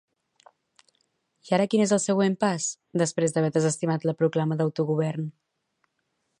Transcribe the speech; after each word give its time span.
I 1.49 1.53
ara 1.57 1.67
quin 1.73 1.83
és 1.85 1.93
el 1.97 2.01
següent 2.07 2.37
pas, 2.45 2.67
després 3.03 3.35
d'haver 3.37 3.53
desestimat 3.61 4.11
la 4.11 4.19
proclama 4.23 4.61
d'autogovern? 4.63 5.33